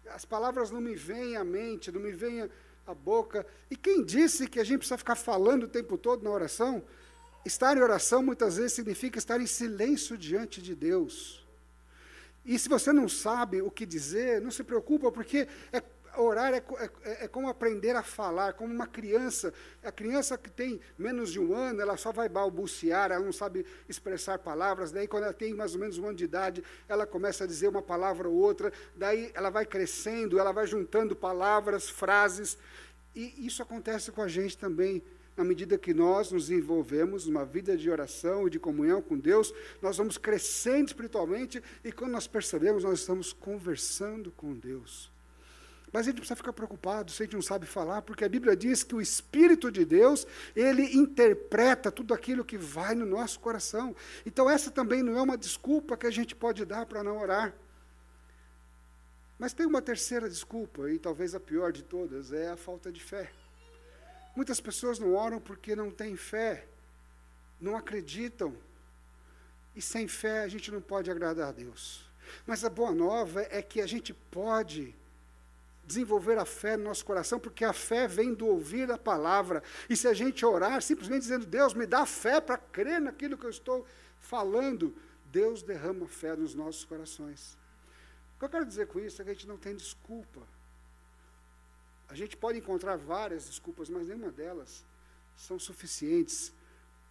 As 0.07 0.25
palavras 0.25 0.69
não 0.69 0.81
me 0.81 0.95
vêm 0.95 1.37
à 1.37 1.43
mente, 1.43 1.91
não 1.91 2.01
me 2.01 2.11
vêm 2.11 2.49
a 2.91 2.95
boca. 2.95 3.45
E 3.69 3.75
quem 3.75 4.03
disse 4.03 4.47
que 4.47 4.59
a 4.59 4.63
gente 4.63 4.79
precisa 4.79 4.97
ficar 4.97 5.15
falando 5.15 5.63
o 5.63 5.67
tempo 5.67 5.97
todo 5.97 6.23
na 6.23 6.29
oração? 6.29 6.83
Estar 7.45 7.77
em 7.77 7.81
oração 7.81 8.23
muitas 8.23 8.57
vezes 8.57 8.73
significa 8.73 9.17
estar 9.17 9.39
em 9.39 9.45
silêncio 9.45 10.17
diante 10.17 10.61
de 10.61 10.75
Deus. 10.75 11.47
E 12.43 12.57
se 12.57 12.67
você 12.67 12.91
não 12.91 13.07
sabe 13.07 13.61
o 13.61 13.69
que 13.69 13.85
dizer, 13.85 14.41
não 14.41 14.49
se 14.49 14.63
preocupa, 14.63 15.11
porque 15.11 15.47
é, 15.71 15.83
orar 16.17 16.53
é, 16.53 16.63
é, 17.03 17.25
é, 17.25 17.27
como 17.27 17.49
aprender 17.49 17.95
a 17.95 18.03
falar, 18.03 18.53
como 18.53 18.73
uma 18.73 18.87
criança. 18.87 19.53
A 19.83 19.91
criança 19.91 20.37
que 20.37 20.49
tem 20.49 20.79
menos 20.97 21.31
de 21.31 21.39
um 21.39 21.53
ano, 21.53 21.81
ela 21.81 21.97
só 21.97 22.11
vai 22.11 22.29
balbuciar, 22.29 23.11
ela 23.11 23.23
não 23.23 23.33
sabe 23.33 23.65
expressar 23.87 24.39
palavras. 24.39 24.91
Daí, 24.91 25.07
quando 25.07 25.23
ela 25.23 25.33
tem 25.33 25.53
mais 25.53 25.73
ou 25.73 25.79
menos 25.79 25.97
um 25.97 26.05
ano 26.07 26.15
de 26.15 26.23
idade, 26.23 26.63
ela 26.87 27.05
começa 27.05 27.43
a 27.43 27.47
dizer 27.47 27.67
uma 27.67 27.81
palavra 27.81 28.27
ou 28.27 28.35
outra. 28.35 28.71
Daí, 28.95 29.31
ela 29.33 29.49
vai 29.49 29.65
crescendo, 29.65 30.39
ela 30.39 30.51
vai 30.51 30.65
juntando 30.65 31.15
palavras, 31.15 31.89
frases. 31.89 32.57
E 33.15 33.45
isso 33.45 33.61
acontece 33.61 34.11
com 34.11 34.21
a 34.21 34.27
gente 34.27 34.57
também. 34.57 35.03
Na 35.35 35.45
medida 35.45 35.77
que 35.77 35.93
nós 35.93 36.33
nos 36.33 36.51
envolvemos 36.51 37.25
numa 37.25 37.45
vida 37.45 37.77
de 37.77 37.89
oração 37.89 38.45
e 38.45 38.49
de 38.49 38.59
comunhão 38.59 39.01
com 39.01 39.17
Deus, 39.17 39.53
nós 39.81 39.95
vamos 39.95 40.17
crescendo 40.17 40.87
espiritualmente 40.87 41.63
e 41.81 41.93
quando 41.93 42.11
nós 42.11 42.27
percebemos, 42.27 42.83
nós 42.83 42.99
estamos 42.99 43.31
conversando 43.31 44.31
com 44.31 44.53
Deus. 44.53 45.09
Mas 45.91 46.01
a 46.01 46.09
gente 46.09 46.17
precisa 46.17 46.35
ficar 46.35 46.53
preocupado 46.53 47.11
se 47.11 47.23
a 47.23 47.25
gente 47.25 47.35
não 47.35 47.41
sabe 47.41 47.65
falar, 47.65 48.03
porque 48.03 48.23
a 48.23 48.29
Bíblia 48.29 48.55
diz 48.55 48.83
que 48.83 48.93
o 48.93 49.01
Espírito 49.01 49.71
de 49.71 49.83
Deus, 49.83 50.27
ele 50.55 50.83
interpreta 50.95 51.91
tudo 51.91 52.13
aquilo 52.13 52.45
que 52.45 52.57
vai 52.57 52.93
no 52.93 53.05
nosso 53.05 53.39
coração. 53.39 53.95
Então, 54.25 54.49
essa 54.49 54.69
também 54.69 55.01
não 55.01 55.17
é 55.17 55.21
uma 55.21 55.37
desculpa 55.37 55.97
que 55.97 56.05
a 56.05 56.11
gente 56.11 56.35
pode 56.35 56.63
dar 56.63 56.85
para 56.85 57.03
não 57.03 57.17
orar. 57.17 57.53
Mas 59.39 59.53
tem 59.53 59.65
uma 59.65 59.81
terceira 59.81 60.29
desculpa, 60.29 60.91
e 60.91 60.99
talvez 60.99 61.33
a 61.33 61.39
pior 61.39 61.71
de 61.71 61.81
todas, 61.81 62.31
é 62.31 62.49
a 62.49 62.57
falta 62.57 62.91
de 62.91 63.01
fé. 63.01 63.31
Muitas 64.35 64.59
pessoas 64.59 64.99
não 64.99 65.15
oram 65.15 65.39
porque 65.39 65.75
não 65.75 65.89
têm 65.89 66.15
fé, 66.15 66.67
não 67.59 67.75
acreditam. 67.75 68.55
E 69.75 69.81
sem 69.81 70.07
fé 70.07 70.43
a 70.43 70.47
gente 70.47 70.71
não 70.71 70.81
pode 70.81 71.09
agradar 71.09 71.49
a 71.49 71.51
Deus. 71.51 72.05
Mas 72.45 72.63
a 72.63 72.69
boa 72.69 72.91
nova 72.91 73.41
é 73.49 73.61
que 73.61 73.81
a 73.81 73.87
gente 73.87 74.13
pode 74.13 74.93
desenvolver 75.89 76.37
a 76.37 76.45
fé 76.45 76.77
no 76.77 76.83
nosso 76.83 77.03
coração, 77.03 77.39
porque 77.39 77.65
a 77.65 77.73
fé 77.73 78.07
vem 78.07 78.31
do 78.33 78.45
ouvir 78.45 78.91
a 78.91 78.97
palavra. 78.97 79.63
E 79.89 79.95
se 79.97 80.07
a 80.07 80.13
gente 80.13 80.45
orar 80.45 80.81
simplesmente 80.83 81.23
dizendo, 81.23 81.45
Deus, 81.47 81.73
me 81.73 81.87
dá 81.87 82.05
fé 82.05 82.39
para 82.39 82.57
crer 82.57 83.01
naquilo 83.01 83.37
que 83.37 83.45
eu 83.45 83.49
estou 83.49 83.85
falando, 84.19 84.95
Deus 85.25 85.63
derrama 85.63 86.07
fé 86.07 86.35
nos 86.35 86.53
nossos 86.53 86.85
corações. 86.85 87.57
O 88.35 88.39
que 88.39 88.45
eu 88.45 88.49
quero 88.49 88.65
dizer 88.65 88.85
com 88.87 88.99
isso 88.99 89.19
é 89.19 89.25
que 89.25 89.31
a 89.31 89.33
gente 89.33 89.47
não 89.47 89.57
tem 89.57 89.75
desculpa. 89.75 90.41
A 92.07 92.15
gente 92.15 92.37
pode 92.37 92.59
encontrar 92.59 92.95
várias 92.95 93.45
desculpas, 93.47 93.89
mas 93.89 94.07
nenhuma 94.07 94.31
delas 94.31 94.85
são 95.35 95.57
suficientes 95.57 96.53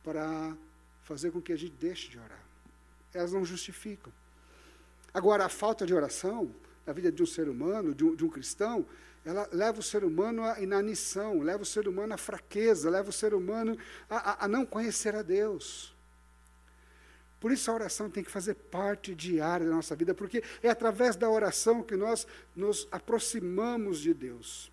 para 0.04 0.56
fazer 1.02 1.32
com 1.32 1.42
que 1.42 1.52
a 1.52 1.56
gente 1.56 1.74
deixe 1.74 2.08
de 2.08 2.18
orar. 2.18 2.44
Elas 3.12 3.32
não 3.32 3.44
justificam. 3.44 4.12
Agora, 5.12 5.46
a 5.46 5.48
falta 5.48 5.84
de 5.84 5.92
oração 5.92 6.54
na 6.88 6.94
vida 6.94 7.12
de 7.12 7.22
um 7.22 7.26
ser 7.26 7.50
humano, 7.50 7.94
de 7.94 8.02
um, 8.02 8.16
de 8.16 8.24
um 8.24 8.30
cristão, 8.30 8.86
ela 9.22 9.46
leva 9.52 9.78
o 9.78 9.82
ser 9.82 10.04
humano 10.04 10.42
à 10.42 10.58
inanição, 10.58 11.42
leva 11.42 11.62
o 11.62 11.66
ser 11.66 11.86
humano 11.86 12.14
à 12.14 12.16
fraqueza, 12.16 12.88
leva 12.88 13.10
o 13.10 13.12
ser 13.12 13.34
humano 13.34 13.76
a, 14.08 14.16
a, 14.16 14.44
a 14.46 14.48
não 14.48 14.64
conhecer 14.64 15.14
a 15.14 15.20
Deus. 15.20 15.94
Por 17.38 17.52
isso 17.52 17.70
a 17.70 17.74
oração 17.74 18.08
tem 18.08 18.24
que 18.24 18.30
fazer 18.30 18.54
parte 18.54 19.14
diária 19.14 19.66
da 19.66 19.74
nossa 19.74 19.94
vida, 19.94 20.14
porque 20.14 20.42
é 20.62 20.70
através 20.70 21.14
da 21.14 21.28
oração 21.28 21.82
que 21.82 21.94
nós 21.94 22.26
nos 22.56 22.88
aproximamos 22.90 23.98
de 23.98 24.14
Deus. 24.14 24.72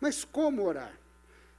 Mas 0.00 0.24
como 0.24 0.62
orar? 0.62 0.96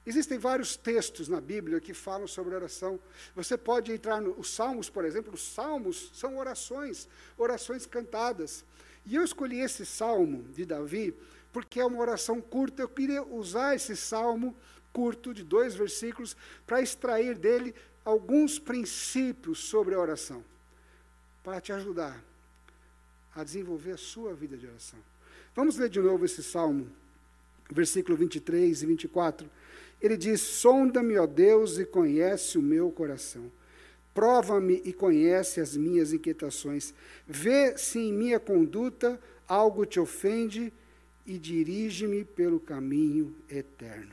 Existem 0.06 0.38
vários 0.38 0.74
textos 0.74 1.28
na 1.28 1.38
Bíblia 1.38 1.80
que 1.80 1.92
falam 1.92 2.26
sobre 2.26 2.54
oração. 2.54 2.98
Você 3.36 3.58
pode 3.58 3.92
entrar 3.92 4.22
nos 4.22 4.54
Salmos, 4.54 4.88
por 4.88 5.04
exemplo, 5.04 5.34
os 5.34 5.52
Salmos 5.52 6.10
são 6.14 6.38
orações, 6.38 7.06
orações 7.36 7.84
cantadas. 7.84 8.64
E 9.08 9.14
eu 9.16 9.24
escolhi 9.24 9.60
esse 9.60 9.86
salmo 9.86 10.42
de 10.52 10.66
Davi 10.66 11.14
porque 11.50 11.80
é 11.80 11.84
uma 11.84 11.98
oração 11.98 12.42
curta. 12.42 12.82
Eu 12.82 12.88
queria 12.88 13.22
usar 13.22 13.74
esse 13.74 13.96
salmo 13.96 14.54
curto, 14.92 15.32
de 15.32 15.42
dois 15.42 15.74
versículos, 15.74 16.36
para 16.66 16.82
extrair 16.82 17.38
dele 17.38 17.74
alguns 18.04 18.58
princípios 18.58 19.60
sobre 19.60 19.94
a 19.94 19.98
oração, 19.98 20.44
para 21.42 21.60
te 21.60 21.72
ajudar 21.72 22.22
a 23.34 23.42
desenvolver 23.42 23.92
a 23.92 23.96
sua 23.96 24.34
vida 24.34 24.56
de 24.56 24.66
oração. 24.66 24.98
Vamos 25.54 25.78
ler 25.78 25.88
de 25.88 26.00
novo 26.00 26.24
esse 26.24 26.42
salmo, 26.42 26.86
versículo 27.70 28.16
23 28.16 28.82
e 28.82 28.86
24. 28.86 29.48
Ele 30.02 30.16
diz: 30.16 30.40
Sonda-me, 30.40 31.16
ó 31.16 31.26
Deus, 31.26 31.78
e 31.78 31.84
conhece 31.86 32.58
o 32.58 32.62
meu 32.62 32.90
coração. 32.90 33.50
Prova-me 34.18 34.82
e 34.84 34.92
conhece 34.92 35.60
as 35.60 35.76
minhas 35.76 36.12
inquietações. 36.12 36.92
Vê 37.24 37.78
se 37.78 38.00
em 38.00 38.12
minha 38.12 38.40
conduta 38.40 39.16
algo 39.46 39.86
te 39.86 40.00
ofende 40.00 40.72
e 41.24 41.38
dirige-me 41.38 42.24
pelo 42.24 42.58
caminho 42.58 43.32
eterno. 43.48 44.12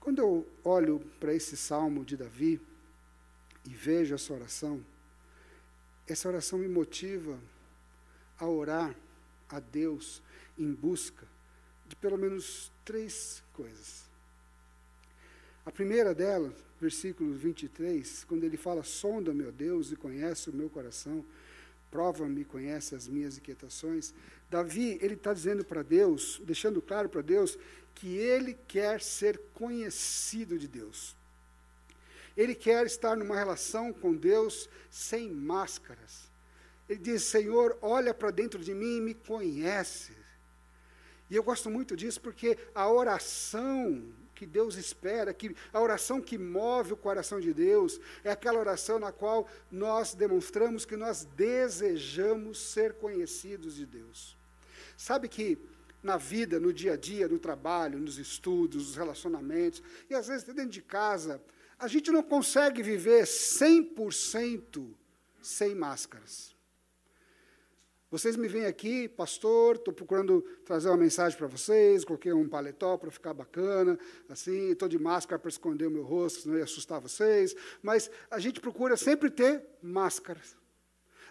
Quando 0.00 0.20
eu 0.20 0.48
olho 0.64 0.98
para 1.20 1.34
esse 1.34 1.58
salmo 1.58 2.06
de 2.06 2.16
Davi 2.16 2.58
e 3.66 3.68
vejo 3.68 4.14
essa 4.14 4.32
oração, 4.32 4.82
essa 6.08 6.30
oração 6.30 6.58
me 6.58 6.66
motiva 6.66 7.38
a 8.38 8.46
orar 8.46 8.96
a 9.50 9.60
Deus 9.60 10.22
em 10.58 10.72
busca 10.72 11.26
de 11.86 11.96
pelo 11.96 12.16
menos 12.16 12.72
três 12.82 13.42
coisas. 13.52 14.04
A 15.66 15.70
primeira 15.70 16.14
delas, 16.14 16.69
versículo 16.80 17.34
23, 17.34 18.24
quando 18.24 18.44
ele 18.44 18.56
fala: 18.56 18.82
Sonda, 18.82 19.34
meu 19.34 19.52
Deus, 19.52 19.92
e 19.92 19.96
conhece 19.96 20.48
o 20.48 20.52
meu 20.52 20.70
coração, 20.70 21.24
prova-me, 21.90 22.44
conhece 22.44 22.94
as 22.94 23.06
minhas 23.06 23.36
inquietações. 23.36 24.14
Davi, 24.48 24.98
ele 25.02 25.14
está 25.14 25.34
dizendo 25.34 25.64
para 25.64 25.82
Deus, 25.82 26.40
deixando 26.44 26.80
claro 26.80 27.08
para 27.08 27.20
Deus, 27.20 27.58
que 27.94 28.16
ele 28.16 28.56
quer 28.66 29.02
ser 29.02 29.38
conhecido 29.52 30.58
de 30.58 30.66
Deus. 30.66 31.14
Ele 32.36 32.54
quer 32.54 32.86
estar 32.86 33.16
numa 33.16 33.36
relação 33.36 33.92
com 33.92 34.14
Deus 34.14 34.68
sem 34.90 35.30
máscaras. 35.30 36.30
Ele 36.88 36.98
diz: 36.98 37.24
Senhor, 37.24 37.76
olha 37.82 38.14
para 38.14 38.30
dentro 38.30 38.58
de 38.60 38.72
mim 38.72 38.96
e 38.96 39.00
me 39.00 39.14
conhece. 39.14 40.12
E 41.28 41.36
eu 41.36 41.42
gosto 41.42 41.70
muito 41.70 41.96
disso 41.96 42.20
porque 42.20 42.58
a 42.74 42.90
oração 42.90 44.02
que 44.40 44.46
Deus 44.46 44.76
espera, 44.76 45.34
que 45.34 45.54
a 45.70 45.78
oração 45.78 46.18
que 46.18 46.38
move 46.38 46.94
o 46.94 46.96
coração 46.96 47.38
de 47.38 47.52
Deus, 47.52 48.00
é 48.24 48.30
aquela 48.30 48.58
oração 48.58 48.98
na 48.98 49.12
qual 49.12 49.46
nós 49.70 50.14
demonstramos 50.14 50.86
que 50.86 50.96
nós 50.96 51.26
desejamos 51.36 52.58
ser 52.58 52.94
conhecidos 52.94 53.74
de 53.74 53.84
Deus. 53.84 54.34
Sabe 54.96 55.28
que 55.28 55.58
na 56.02 56.16
vida, 56.16 56.58
no 56.58 56.72
dia 56.72 56.94
a 56.94 56.96
dia, 56.96 57.28
no 57.28 57.38
trabalho, 57.38 57.98
nos 57.98 58.16
estudos, 58.16 58.86
nos 58.86 58.96
relacionamentos, 58.96 59.82
e 60.08 60.14
às 60.14 60.28
vezes 60.28 60.44
dentro 60.44 60.70
de 60.70 60.80
casa, 60.80 61.38
a 61.78 61.86
gente 61.86 62.10
não 62.10 62.22
consegue 62.22 62.82
viver 62.82 63.24
100% 63.24 64.90
sem 65.42 65.74
máscaras. 65.74 66.56
Vocês 68.10 68.36
me 68.36 68.48
vêm 68.48 68.66
aqui, 68.66 69.08
pastor, 69.08 69.76
estou 69.76 69.94
procurando 69.94 70.42
trazer 70.64 70.88
uma 70.88 70.96
mensagem 70.96 71.38
para 71.38 71.46
vocês, 71.46 72.04
coloquei 72.04 72.32
um 72.32 72.48
paletó 72.48 72.96
para 72.96 73.08
ficar 73.08 73.32
bacana, 73.32 73.96
assim, 74.28 74.72
estou 74.72 74.88
de 74.88 74.98
máscara 74.98 75.38
para 75.38 75.48
esconder 75.48 75.86
o 75.86 75.90
meu 75.92 76.02
rosto, 76.02 76.40
senão 76.40 76.58
ia 76.58 76.64
assustar 76.64 77.00
vocês, 77.00 77.54
mas 77.80 78.10
a 78.28 78.40
gente 78.40 78.60
procura 78.60 78.96
sempre 78.96 79.30
ter 79.30 79.64
máscaras. 79.80 80.56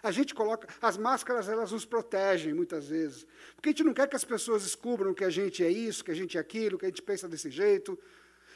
A 0.02 0.10
gente 0.10 0.34
coloca, 0.34 0.66
as 0.80 0.96
máscaras 0.96 1.50
elas 1.50 1.70
nos 1.70 1.84
protegem 1.84 2.54
muitas 2.54 2.88
vezes, 2.88 3.26
porque 3.54 3.68
a 3.68 3.72
gente 3.72 3.84
não 3.84 3.92
quer 3.92 4.08
que 4.08 4.16
as 4.16 4.24
pessoas 4.24 4.62
descubram 4.62 5.12
que 5.12 5.24
a 5.24 5.28
gente 5.28 5.62
é 5.62 5.68
isso, 5.68 6.02
que 6.02 6.10
a 6.10 6.14
gente 6.14 6.38
é 6.38 6.40
aquilo, 6.40 6.78
que 6.78 6.86
a 6.86 6.88
gente 6.88 7.02
pensa 7.02 7.28
desse 7.28 7.50
jeito, 7.50 7.98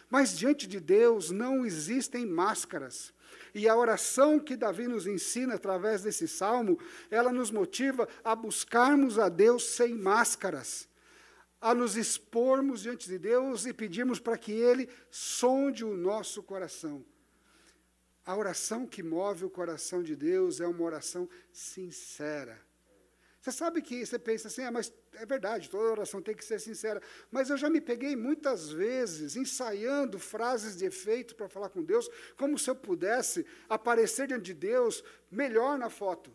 mas 0.08 0.34
diante 0.34 0.66
de 0.66 0.80
Deus 0.80 1.30
não 1.30 1.66
existem 1.66 2.24
máscaras. 2.24 3.12
E 3.54 3.68
a 3.68 3.76
oração 3.76 4.38
que 4.38 4.56
Davi 4.56 4.86
nos 4.86 5.06
ensina 5.06 5.54
através 5.54 6.02
desse 6.02 6.26
salmo, 6.26 6.78
ela 7.10 7.32
nos 7.32 7.50
motiva 7.50 8.08
a 8.22 8.34
buscarmos 8.34 9.18
a 9.18 9.28
Deus 9.28 9.64
sem 9.64 9.94
máscaras, 9.94 10.88
a 11.60 11.74
nos 11.74 11.96
expormos 11.96 12.82
diante 12.82 13.08
de 13.08 13.18
Deus 13.18 13.66
e 13.66 13.72
pedirmos 13.72 14.18
para 14.18 14.36
que 14.36 14.52
Ele 14.52 14.88
sonde 15.10 15.84
o 15.84 15.96
nosso 15.96 16.42
coração. 16.42 17.04
A 18.26 18.36
oração 18.36 18.86
que 18.86 19.02
move 19.02 19.44
o 19.44 19.50
coração 19.50 20.02
de 20.02 20.16
Deus 20.16 20.60
é 20.60 20.66
uma 20.66 20.82
oração 20.82 21.28
sincera. 21.52 22.58
Você 23.44 23.52
sabe 23.52 23.82
que 23.82 24.06
você 24.06 24.18
pensa 24.18 24.48
assim, 24.48 24.62
ah, 24.62 24.70
mas 24.70 24.90
é 25.12 25.26
verdade, 25.26 25.68
toda 25.68 25.90
oração 25.90 26.22
tem 26.22 26.34
que 26.34 26.42
ser 26.42 26.58
sincera. 26.58 27.02
Mas 27.30 27.50
eu 27.50 27.58
já 27.58 27.68
me 27.68 27.78
peguei 27.78 28.16
muitas 28.16 28.70
vezes 28.70 29.36
ensaiando 29.36 30.18
frases 30.18 30.78
de 30.78 30.86
efeito 30.86 31.36
para 31.36 31.46
falar 31.46 31.68
com 31.68 31.82
Deus, 31.82 32.08
como 32.38 32.58
se 32.58 32.70
eu 32.70 32.74
pudesse 32.74 33.44
aparecer 33.68 34.28
diante 34.28 34.44
de 34.44 34.54
Deus 34.54 35.04
melhor 35.30 35.78
na 35.78 35.90
foto. 35.90 36.32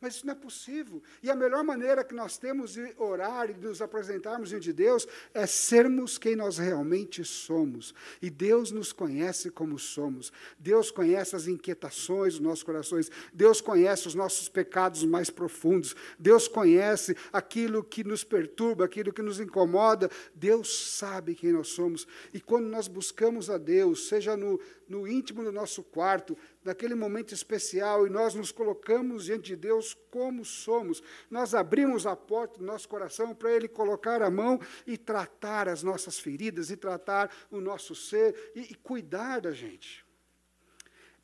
Mas 0.00 0.14
isso 0.14 0.26
não 0.26 0.32
é 0.32 0.36
possível. 0.36 1.02
E 1.20 1.28
a 1.28 1.34
melhor 1.34 1.64
maneira 1.64 2.04
que 2.04 2.14
nós 2.14 2.38
temos 2.38 2.72
de 2.72 2.94
orar 2.96 3.50
e 3.50 3.54
de 3.54 3.66
nos 3.66 3.82
apresentarmos 3.82 4.50
diante 4.50 4.64
de 4.64 4.72
Deus 4.72 5.08
é 5.34 5.44
sermos 5.44 6.16
quem 6.16 6.36
nós 6.36 6.56
realmente 6.56 7.24
somos. 7.24 7.92
E 8.22 8.30
Deus 8.30 8.70
nos 8.70 8.92
conhece 8.92 9.50
como 9.50 9.76
somos. 9.76 10.32
Deus 10.56 10.92
conhece 10.92 11.34
as 11.34 11.48
inquietações 11.48 12.34
dos 12.34 12.42
nossos 12.42 12.62
corações. 12.62 13.10
Deus 13.32 13.60
conhece 13.60 14.06
os 14.06 14.14
nossos 14.14 14.48
pecados 14.48 15.02
mais 15.04 15.30
profundos. 15.30 15.96
Deus 16.16 16.46
conhece 16.46 17.16
aquilo 17.32 17.82
que 17.82 18.04
nos 18.04 18.22
perturba, 18.22 18.84
aquilo 18.84 19.12
que 19.12 19.22
nos 19.22 19.40
incomoda. 19.40 20.08
Deus 20.32 20.92
sabe 20.96 21.34
quem 21.34 21.52
nós 21.52 21.68
somos. 21.68 22.06
E 22.32 22.40
quando 22.40 22.66
nós 22.66 22.86
buscamos 22.86 23.50
a 23.50 23.58
Deus, 23.58 24.06
seja 24.06 24.36
no, 24.36 24.60
no 24.88 25.08
íntimo 25.08 25.42
do 25.42 25.50
nosso 25.50 25.82
quarto, 25.82 26.38
naquele 26.68 26.94
momento 26.94 27.32
especial 27.32 28.06
e 28.06 28.10
nós 28.10 28.34
nos 28.34 28.52
colocamos 28.52 29.24
diante 29.24 29.48
de 29.48 29.56
Deus 29.56 29.94
como 30.10 30.44
somos. 30.44 31.02
Nós 31.30 31.54
abrimos 31.54 32.06
a 32.06 32.14
porta 32.14 32.58
do 32.58 32.64
nosso 32.64 32.86
coração 32.88 33.34
para 33.34 33.50
Ele 33.50 33.66
colocar 33.66 34.20
a 34.22 34.30
mão 34.30 34.60
e 34.86 34.98
tratar 34.98 35.66
as 35.66 35.82
nossas 35.82 36.18
feridas, 36.18 36.70
e 36.70 36.76
tratar 36.76 37.34
o 37.50 37.60
nosso 37.60 37.94
ser 37.94 38.52
e, 38.54 38.72
e 38.72 38.74
cuidar 38.74 39.40
da 39.40 39.50
gente. 39.50 40.04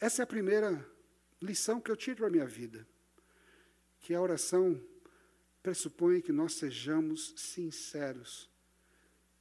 Essa 0.01 0.23
é 0.23 0.25
a 0.25 0.27
primeira 0.27 0.85
lição 1.41 1.79
que 1.79 1.91
eu 1.91 1.97
tiro 1.97 2.17
para 2.17 2.27
a 2.29 2.31
minha 2.31 2.47
vida. 2.47 2.87
Que 4.01 4.15
a 4.15 4.21
oração 4.21 4.83
pressupõe 5.63 6.21
que 6.21 6.33
nós 6.33 6.55
sejamos 6.55 7.35
sinceros 7.37 8.51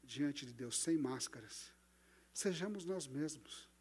diante 0.04 0.46
de 0.46 0.54
Deus, 0.54 0.80
sem 0.80 0.98
máscaras. 0.98 1.72
Sejamos 2.34 2.84
nós 2.84 3.08
mesmos. 3.08 3.73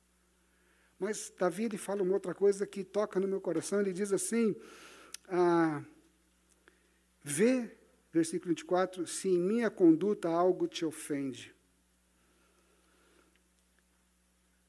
Mas 1.02 1.32
Davi 1.36 1.64
ele 1.64 1.76
fala 1.76 2.00
uma 2.00 2.14
outra 2.14 2.32
coisa 2.32 2.64
que 2.64 2.84
toca 2.84 3.18
no 3.18 3.26
meu 3.26 3.40
coração. 3.40 3.80
Ele 3.80 3.92
diz 3.92 4.12
assim: 4.12 4.54
ah, 5.26 5.82
Vê, 7.24 7.76
versículo 8.12 8.50
24, 8.50 9.04
se 9.04 9.28
em 9.28 9.36
minha 9.36 9.68
conduta 9.68 10.28
algo 10.28 10.68
te 10.68 10.84
ofende. 10.84 11.52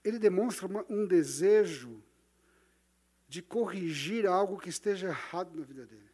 Ele 0.04 0.18
demonstra 0.18 0.66
uma, 0.66 0.84
um 0.90 1.06
desejo 1.06 2.04
de 3.28 3.44
corrigir 3.44 4.26
algo 4.26 4.58
que 4.58 4.70
esteja 4.70 5.10
errado 5.10 5.56
na 5.56 5.64
vida 5.64 5.86
dele. 5.86 6.10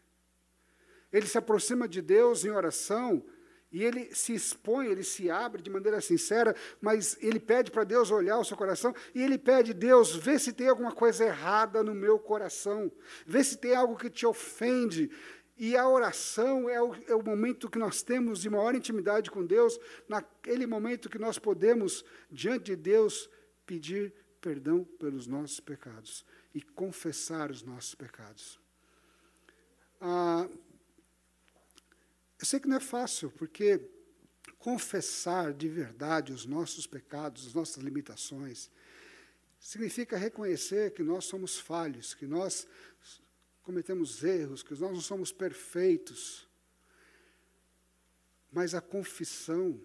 Ele 1.14 1.28
se 1.28 1.38
aproxima 1.38 1.88
de 1.88 2.02
Deus 2.02 2.44
em 2.44 2.50
oração 2.50 3.26
e 3.72 3.84
ele 3.84 4.14
se 4.16 4.34
expõe, 4.34 4.88
ele 4.88 5.04
se 5.04 5.30
abre 5.30 5.62
de 5.62 5.70
maneira 5.70 6.02
sincera, 6.02 6.56
mas 6.82 7.18
ele 7.22 7.40
pede 7.40 7.70
para 7.70 7.84
Deus 7.84 8.10
olhar 8.10 8.40
o 8.40 8.44
seu 8.44 8.58
coração 8.58 8.94
e 9.14 9.22
ele 9.22 9.38
pede, 9.38 9.74
Deus, 9.74 10.16
vê 10.16 10.40
se 10.40 10.52
tem 10.52 10.68
alguma 10.68 10.92
coisa 10.92 11.26
errada 11.26 11.84
no 11.84 11.94
meu 11.94 12.18
coração, 12.18 12.92
vê 13.26 13.44
se 13.44 13.58
tem 13.58 13.76
algo 13.76 13.96
que 13.96 14.10
te 14.10 14.26
ofende. 14.26 15.12
E 15.56 15.76
a 15.76 15.88
oração 15.88 16.70
é 16.70 16.82
o, 16.82 16.96
é 17.08 17.14
o 17.14 17.22
momento 17.22 17.70
que 17.70 17.78
nós 17.78 18.02
temos 18.02 18.40
de 18.40 18.50
maior 18.50 18.74
intimidade 18.74 19.30
com 19.30 19.46
Deus, 19.46 19.78
naquele 20.08 20.66
momento 20.66 21.10
que 21.10 21.20
nós 21.20 21.38
podemos, 21.38 22.04
diante 22.32 22.66
de 22.66 22.76
Deus, 22.78 23.30
pedir 23.66 24.14
perdão 24.40 24.84
pelos 24.84 25.28
nossos 25.28 25.60
pecados 25.60 26.26
e 26.56 26.62
confessar 26.62 27.52
os 27.52 27.62
nossos 27.62 27.94
pecados. 27.94 28.58
Ah, 30.00 30.48
eu 32.40 32.46
sei 32.46 32.60
que 32.60 32.68
não 32.68 32.78
é 32.78 32.80
fácil, 32.80 33.30
porque 33.32 33.82
confessar 34.58 35.54
de 35.54 35.68
verdade 35.68 36.32
os 36.32 36.46
nossos 36.46 36.88
pecados, 36.88 37.48
as 37.48 37.54
nossas 37.54 37.84
limitações, 37.84 38.72
significa 39.60 40.18
reconhecer 40.18 40.94
que 40.94 41.04
nós 41.04 41.26
somos 41.26 41.60
falhos, 41.60 42.14
que 42.14 42.26
nós 42.26 42.68
cometemos 43.62 44.24
erros, 44.24 44.64
que 44.64 44.72
nós 44.72 44.94
não 44.94 45.02
somos 45.02 45.32
perfeitos. 45.32 46.48
Mas 48.52 48.74
a 48.74 48.82
confissão 48.82 49.80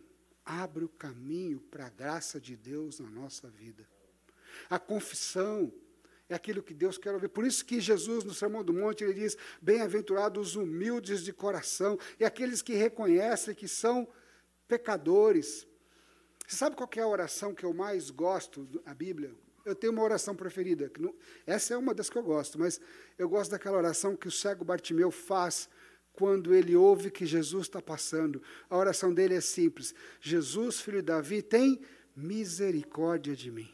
abre 0.44 0.84
o 0.84 0.88
caminho 0.88 1.61
para 1.61 1.87
a 1.87 1.90
graça 1.90 2.40
de 2.40 2.56
Deus 2.56 3.00
na 3.00 3.11
nossa 3.11 3.50
vida. 3.50 3.88
A 4.70 4.78
confissão 4.78 5.73
é 6.34 6.36
aquilo 6.36 6.62
que 6.62 6.74
Deus 6.74 6.98
quer 6.98 7.12
ouvir. 7.12 7.28
Por 7.28 7.46
isso 7.46 7.64
que 7.64 7.80
Jesus, 7.80 8.24
no 8.24 8.34
Sermão 8.34 8.64
do 8.64 8.72
Monte, 8.72 9.04
ele 9.04 9.14
diz: 9.14 9.36
Bem-aventurados 9.62 10.48
os 10.50 10.56
humildes 10.56 11.22
de 11.22 11.32
coração, 11.32 11.98
e 12.18 12.24
aqueles 12.24 12.60
que 12.60 12.74
reconhecem 12.74 13.54
que 13.54 13.68
são 13.68 14.06
pecadores. 14.66 15.66
Você 16.46 16.56
sabe 16.56 16.76
qual 16.76 16.90
é 16.96 17.00
a 17.00 17.06
oração 17.06 17.54
que 17.54 17.64
eu 17.64 17.72
mais 17.72 18.10
gosto 18.10 18.66
da 18.84 18.92
Bíblia? 18.92 19.34
Eu 19.64 19.74
tenho 19.74 19.92
uma 19.92 20.02
oração 20.02 20.34
preferida. 20.34 20.90
Não, 20.98 21.14
essa 21.46 21.72
é 21.72 21.76
uma 21.76 21.94
das 21.94 22.10
que 22.10 22.18
eu 22.18 22.22
gosto, 22.22 22.58
mas 22.58 22.78
eu 23.16 23.28
gosto 23.28 23.52
daquela 23.52 23.78
oração 23.78 24.14
que 24.14 24.28
o 24.28 24.30
cego 24.30 24.64
Bartimeu 24.64 25.10
faz 25.10 25.70
quando 26.12 26.54
ele 26.54 26.76
ouve 26.76 27.10
que 27.10 27.24
Jesus 27.24 27.66
está 27.66 27.80
passando. 27.80 28.42
A 28.68 28.76
oração 28.76 29.14
dele 29.14 29.34
é 29.34 29.40
simples: 29.40 29.94
Jesus, 30.20 30.80
filho 30.80 30.98
de 30.98 31.06
Davi, 31.06 31.40
tem 31.40 31.80
misericórdia 32.14 33.34
de 33.34 33.50
mim 33.50 33.73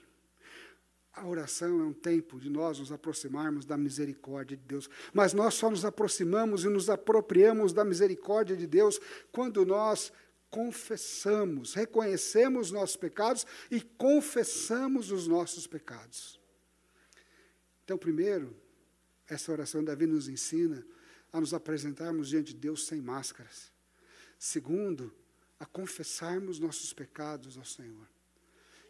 a 1.20 1.26
oração 1.26 1.80
é 1.80 1.84
um 1.84 1.92
tempo 1.92 2.40
de 2.40 2.48
nós 2.48 2.78
nos 2.78 2.90
aproximarmos 2.90 3.66
da 3.66 3.76
misericórdia 3.76 4.56
de 4.56 4.64
Deus. 4.64 4.88
Mas 5.12 5.34
nós 5.34 5.54
só 5.54 5.70
nos 5.70 5.84
aproximamos 5.84 6.64
e 6.64 6.68
nos 6.68 6.88
apropriamos 6.88 7.74
da 7.74 7.84
misericórdia 7.84 8.56
de 8.56 8.66
Deus 8.66 8.98
quando 9.30 9.64
nós 9.66 10.10
confessamos, 10.48 11.74
reconhecemos 11.74 12.72
nossos 12.72 12.96
pecados 12.96 13.46
e 13.70 13.82
confessamos 13.82 15.12
os 15.12 15.28
nossos 15.28 15.66
pecados. 15.66 16.40
Então, 17.84 17.98
primeiro, 17.98 18.56
essa 19.28 19.52
oração 19.52 19.84
Davi 19.84 20.06
nos 20.06 20.26
ensina 20.26 20.84
a 21.32 21.38
nos 21.38 21.52
apresentarmos 21.52 22.30
diante 22.30 22.54
de 22.54 22.60
Deus 22.60 22.86
sem 22.86 23.00
máscaras. 23.00 23.70
Segundo, 24.38 25.12
a 25.58 25.66
confessarmos 25.66 26.58
nossos 26.58 26.94
pecados 26.94 27.58
ao 27.58 27.64
Senhor. 27.64 28.08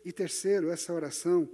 E 0.04 0.12
terceiro, 0.12 0.70
essa 0.70 0.92
oração 0.92 1.50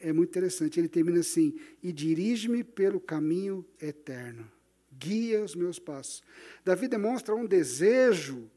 é 0.00 0.12
muito 0.12 0.30
interessante. 0.30 0.78
Ele 0.78 0.88
termina 0.88 1.20
assim: 1.20 1.58
E 1.82 1.92
dirige-me 1.92 2.62
pelo 2.62 3.00
caminho 3.00 3.64
eterno, 3.80 4.50
guia 4.92 5.42
os 5.42 5.54
meus 5.54 5.78
passos. 5.78 6.22
Davi 6.64 6.88
demonstra 6.88 7.34
um 7.34 7.46
desejo 7.46 8.50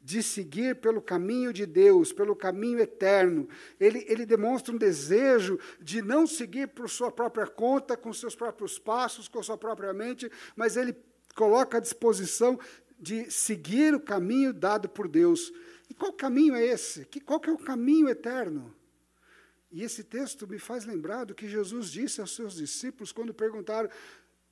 de 0.00 0.22
seguir 0.22 0.76
pelo 0.76 1.02
caminho 1.02 1.52
de 1.52 1.66
Deus, 1.66 2.12
pelo 2.12 2.34
caminho 2.34 2.78
eterno. 2.78 3.48
Ele, 3.78 4.04
ele 4.08 4.24
demonstra 4.24 4.72
um 4.72 4.78
desejo 4.78 5.58
de 5.80 6.00
não 6.00 6.26
seguir 6.26 6.68
por 6.68 6.88
sua 6.88 7.10
própria 7.10 7.46
conta, 7.46 7.96
com 7.96 8.12
seus 8.12 8.34
próprios 8.34 8.78
passos, 8.78 9.28
com 9.28 9.42
sua 9.42 9.58
própria 9.58 9.92
mente, 9.92 10.30
mas 10.56 10.76
ele 10.76 10.96
coloca 11.34 11.78
à 11.78 11.80
disposição 11.80 12.58
de 12.98 13.30
seguir 13.30 13.94
o 13.94 14.00
caminho 14.00 14.52
dado 14.52 14.88
por 14.88 15.08
Deus. 15.08 15.52
E 15.90 15.94
qual 15.94 16.12
caminho 16.12 16.54
é 16.54 16.64
esse? 16.64 17.04
Que, 17.06 17.20
qual 17.20 17.40
que 17.40 17.50
é 17.50 17.52
o 17.52 17.58
caminho 17.58 18.08
eterno? 18.08 18.74
E 19.70 19.82
esse 19.82 20.02
texto 20.02 20.46
me 20.46 20.58
faz 20.58 20.84
lembrar 20.84 21.24
do 21.24 21.34
que 21.34 21.48
Jesus 21.48 21.90
disse 21.90 22.20
aos 22.20 22.34
seus 22.34 22.54
discípulos 22.54 23.12
quando 23.12 23.34
perguntaram: 23.34 23.90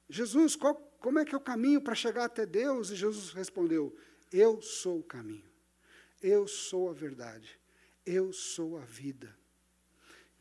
Jesus, 0.08 0.54
qual, 0.54 0.74
como 1.00 1.18
é 1.18 1.24
que 1.24 1.34
é 1.34 1.38
o 1.38 1.40
caminho 1.40 1.80
para 1.80 1.94
chegar 1.94 2.24
até 2.24 2.44
Deus? 2.44 2.90
E 2.90 2.96
Jesus 2.96 3.30
respondeu: 3.30 3.96
Eu 4.32 4.60
sou 4.60 5.00
o 5.00 5.04
caminho, 5.04 5.50
eu 6.22 6.46
sou 6.46 6.90
a 6.90 6.92
verdade, 6.92 7.58
eu 8.04 8.32
sou 8.32 8.76
a 8.76 8.84
vida. 8.84 9.34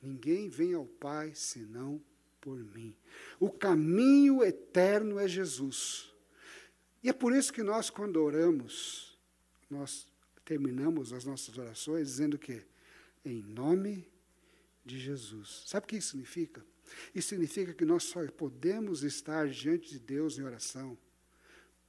Ninguém 0.02 0.50
vem 0.50 0.74
ao 0.74 0.86
Pai 0.86 1.34
senão 1.34 2.02
por 2.42 2.58
mim. 2.58 2.96
O 3.40 3.50
caminho 3.50 4.44
eterno 4.44 5.18
é 5.18 5.28
Jesus. 5.28 6.14
E 7.02 7.10
é 7.10 7.14
por 7.14 7.34
isso 7.34 7.52
que 7.52 7.64
nós, 7.64 7.90
quando 7.90 8.18
oramos, 8.18 9.18
nós 9.70 10.08
terminamos 10.44 11.12
as 11.12 11.26
nossas 11.26 11.58
orações 11.58 12.08
dizendo 12.08 12.38
que, 12.38 12.64
em 13.24 13.42
nome 13.42 14.02
de 14.02 14.15
Jesus. 14.86 15.64
Sabe 15.66 15.86
o 15.86 15.88
que 15.88 15.98
isso 15.98 16.10
significa? 16.10 16.66
Isso 17.14 17.30
significa 17.30 17.74
que 17.74 17.86
nós 17.86 18.04
só 18.04 18.26
podemos 18.32 19.04
estar 19.04 19.48
diante 19.48 19.90
de 19.90 20.00
Deus 20.00 20.38
em 20.38 20.44
oração 20.44 20.98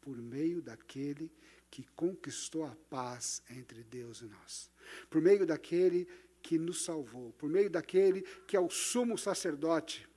por 0.00 0.16
meio 0.16 0.62
daquele 0.62 1.30
que 1.70 1.84
conquistou 1.94 2.64
a 2.64 2.76
paz 2.88 3.42
entre 3.50 3.82
Deus 3.82 4.22
e 4.22 4.26
nós. 4.26 4.70
Por 5.10 5.20
meio 5.20 5.44
daquele 5.44 6.08
que 6.40 6.58
nos 6.58 6.84
salvou, 6.84 7.32
por 7.32 7.50
meio 7.50 7.68
daquele 7.68 8.22
que 8.46 8.56
é 8.56 8.60
o 8.60 8.70
sumo 8.70 9.18
sacerdote, 9.18 10.08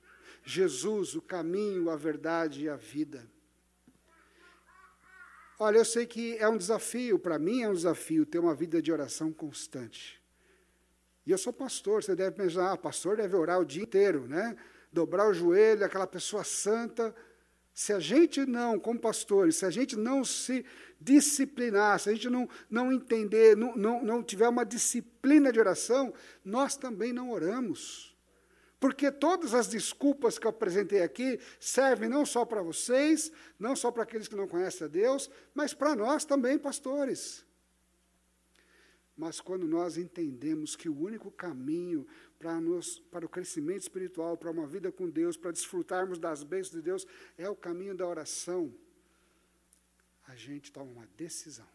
Jesus, 0.44 1.14
o 1.14 1.20
caminho, 1.20 1.90
a 1.90 1.96
verdade 1.96 2.62
e 2.62 2.68
a 2.68 2.76
vida. 2.76 3.28
Olha, 5.58 5.78
eu 5.78 5.84
sei 5.84 6.06
que 6.06 6.36
é 6.38 6.48
um 6.48 6.56
desafio, 6.56 7.18
para 7.18 7.38
mim 7.38 7.62
é 7.62 7.68
um 7.68 7.74
desafio 7.74 8.24
ter 8.24 8.38
uma 8.38 8.54
vida 8.54 8.80
de 8.80 8.90
oração 8.90 9.32
constante. 9.32 10.19
E 11.26 11.30
eu 11.30 11.38
sou 11.38 11.52
pastor, 11.52 12.02
você 12.02 12.14
deve 12.14 12.36
pensar, 12.36 12.72
ah, 12.72 12.76
pastor 12.76 13.16
deve 13.16 13.36
orar 13.36 13.60
o 13.60 13.64
dia 13.64 13.82
inteiro, 13.82 14.26
né? 14.26 14.56
Dobrar 14.92 15.28
o 15.28 15.34
joelho, 15.34 15.84
aquela 15.84 16.06
pessoa 16.06 16.42
santa. 16.42 17.14
Se 17.72 17.92
a 17.92 18.00
gente 18.00 18.44
não, 18.46 18.78
como 18.78 18.98
pastores, 18.98 19.56
se 19.56 19.64
a 19.64 19.70
gente 19.70 19.96
não 19.96 20.24
se 20.24 20.64
disciplinar, 21.00 21.98
se 22.00 22.10
a 22.10 22.12
gente 22.12 22.28
não, 22.28 22.48
não 22.68 22.92
entender, 22.92 23.56
não, 23.56 23.76
não, 23.76 24.02
não 24.02 24.22
tiver 24.22 24.48
uma 24.48 24.64
disciplina 24.64 25.52
de 25.52 25.60
oração, 25.60 26.12
nós 26.44 26.76
também 26.76 27.12
não 27.12 27.30
oramos. 27.30 28.16
Porque 28.80 29.12
todas 29.12 29.52
as 29.52 29.68
desculpas 29.68 30.38
que 30.38 30.46
eu 30.46 30.50
apresentei 30.50 31.02
aqui 31.02 31.38
servem 31.60 32.08
não 32.08 32.24
só 32.24 32.46
para 32.46 32.62
vocês, 32.62 33.30
não 33.58 33.76
só 33.76 33.90
para 33.90 34.04
aqueles 34.04 34.26
que 34.26 34.34
não 34.34 34.48
conhecem 34.48 34.86
a 34.86 34.88
Deus, 34.88 35.30
mas 35.54 35.74
para 35.74 35.94
nós 35.94 36.24
também, 36.24 36.58
pastores. 36.58 37.44
Mas 39.20 39.38
quando 39.38 39.68
nós 39.68 39.98
entendemos 39.98 40.74
que 40.74 40.88
o 40.88 40.98
único 40.98 41.30
caminho 41.30 42.06
para, 42.38 42.58
nos, 42.58 42.98
para 42.98 43.26
o 43.26 43.28
crescimento 43.28 43.82
espiritual, 43.82 44.34
para 44.34 44.50
uma 44.50 44.66
vida 44.66 44.90
com 44.90 45.10
Deus, 45.10 45.36
para 45.36 45.50
desfrutarmos 45.52 46.18
das 46.18 46.42
bênçãos 46.42 46.76
de 46.76 46.80
Deus, 46.80 47.06
é 47.36 47.46
o 47.46 47.54
caminho 47.54 47.94
da 47.94 48.06
oração, 48.06 48.74
a 50.26 50.34
gente 50.34 50.72
toma 50.72 50.90
uma 50.90 51.06
decisão. 51.18 51.68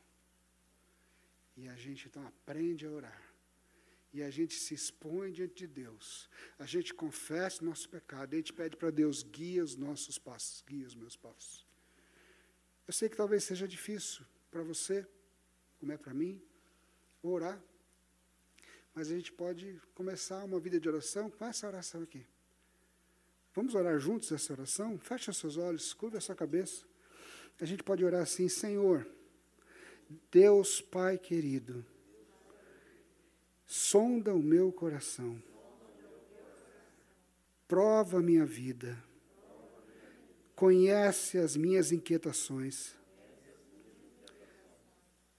E 1.56 1.68
a 1.68 1.76
gente 1.76 2.08
então 2.08 2.26
aprende 2.26 2.84
a 2.88 2.90
orar. 2.90 3.22
E 4.12 4.24
a 4.24 4.32
gente 4.32 4.56
se 4.56 4.74
expõe 4.74 5.32
diante 5.32 5.54
de 5.54 5.68
Deus. 5.68 6.28
A 6.58 6.66
gente 6.66 6.96
confessa 6.96 7.62
o 7.62 7.66
nosso 7.68 7.88
pecado. 7.88 8.34
A 8.34 8.38
gente 8.38 8.54
pede 8.54 8.76
para 8.76 8.90
Deus, 8.90 9.22
guia 9.22 9.64
os 9.64 9.76
nossos 9.76 10.18
passos, 10.18 10.64
guia 10.66 10.88
os 10.88 10.96
meus 10.96 11.16
passos. 11.16 11.64
Eu 12.88 12.94
sei 12.94 13.08
que 13.08 13.16
talvez 13.16 13.44
seja 13.44 13.68
difícil 13.68 14.26
para 14.50 14.64
você, 14.64 15.08
como 15.78 15.92
é 15.92 15.98
para 15.98 16.12
mim, 16.12 16.42
orar. 17.30 17.62
Mas 18.94 19.12
a 19.12 19.16
gente 19.16 19.32
pode 19.32 19.82
começar 19.94 20.44
uma 20.46 20.60
vida 20.60 20.80
de 20.80 20.88
oração 20.88 21.30
com 21.30 21.46
essa 21.46 21.68
oração 21.68 22.04
aqui. 22.04 22.26
Vamos 23.54 23.76
orar 23.76 24.00
juntos 24.00 24.32
essa 24.32 24.54
oração? 24.54 24.98
Feche 25.00 25.32
seus 25.34 25.58
olhos, 25.58 25.94
curva 25.94 26.18
a 26.18 26.22
sua 26.22 26.36
cabeça. 26.36 26.86
A 27.60 27.66
gente 27.66 27.84
pode 27.84 28.04
orar 28.04 28.22
assim: 28.22 28.50
Senhor, 28.50 29.08
Deus 30.32 30.82
Pai 30.82 31.18
querido, 31.18 31.86
sonda 33.66 34.34
o 34.34 34.44
meu 34.44 34.72
coração, 34.72 35.42
prova 37.68 38.20
a 38.20 38.22
minha 38.22 38.46
vida, 38.46 39.02
conhece 40.56 41.38
as 41.38 41.56
minhas 41.56 41.92
inquietações 41.92 42.96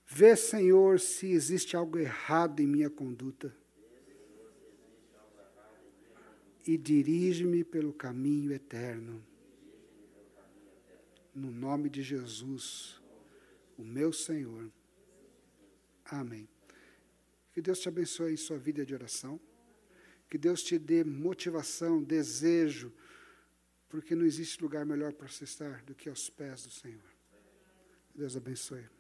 Vê, 0.06 0.36
Senhor, 0.36 1.00
se 1.00 1.26
existe 1.32 1.76
algo 1.76 1.98
errado 1.98 2.60
em 2.60 2.66
minha 2.66 2.88
conduta. 2.88 3.54
E 6.64 6.78
dirige-me 6.78 7.64
pelo 7.64 7.92
caminho 7.92 8.52
eterno. 8.52 9.24
No 11.34 11.50
nome 11.50 11.90
de 11.90 12.02
Jesus, 12.02 13.00
o 13.76 13.84
meu 13.84 14.12
Senhor. 14.12 14.70
Amém. 16.04 16.48
Que 17.52 17.60
Deus 17.60 17.80
te 17.80 17.88
abençoe 17.88 18.32
em 18.32 18.36
sua 18.36 18.58
vida 18.58 18.86
de 18.86 18.94
oração. 18.94 19.40
Que 20.30 20.38
Deus 20.38 20.62
te 20.62 20.78
dê 20.78 21.04
motivação, 21.04 22.02
desejo, 22.02 22.92
porque 23.88 24.14
não 24.14 24.24
existe 24.24 24.62
lugar 24.62 24.84
melhor 24.84 25.12
para 25.12 25.28
se 25.28 25.44
estar 25.44 25.82
do 25.82 25.94
que 25.94 26.08
aos 26.08 26.28
pés 26.30 26.64
do 26.64 26.70
Senhor. 26.70 27.14
Deus 28.14 28.36
abençoe. 28.36 28.95